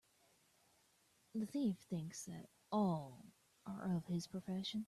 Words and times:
The 1.35 1.45
thief 1.45 1.77
thinks 1.77 2.25
that 2.25 2.49
all 2.71 3.23
are 3.67 3.83
of 3.95 4.07
his 4.07 4.25
profession 4.25 4.79